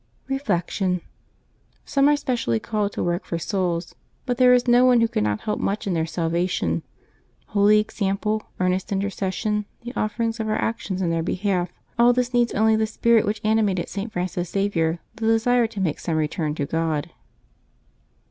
Reflection.— 0.27 1.01
Some 1.85 2.09
are 2.09 2.15
specially 2.15 2.59
called 2.59 2.91
to 2.93 3.03
work 3.03 3.23
for 3.23 3.37
souls; 3.37 3.93
but 4.25 4.37
there 4.37 4.51
is 4.51 4.67
no 4.67 4.83
one 4.83 4.99
who 4.99 5.07
cannot 5.07 5.41
help 5.41 5.59
much 5.59 5.85
in 5.85 5.93
their 5.93 6.07
salva 6.07 6.47
tion. 6.47 6.81
Holy 7.49 7.79
example, 7.79 8.41
earnest 8.59 8.91
intercession, 8.91 9.65
the 9.83 9.93
offerings 9.95 10.39
of 10.39 10.49
our 10.49 10.57
actions 10.59 11.03
in 11.03 11.11
their 11.11 11.21
behalf— 11.21 11.69
all 11.99 12.13
this 12.13 12.33
needs 12.33 12.51
only 12.53 12.75
the 12.75 12.87
spirit 12.87 13.27
which 13.27 13.41
animated 13.43 13.89
St. 13.89 14.11
Francis 14.11 14.49
Xavier, 14.49 14.97
the 15.17 15.27
desire 15.27 15.67
to 15.67 15.79
make 15.79 15.99
some 15.99 16.15
return 16.15 16.55
to 16.55 16.65
God. 16.65 17.11